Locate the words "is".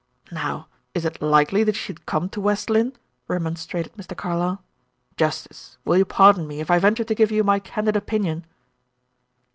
0.95-1.05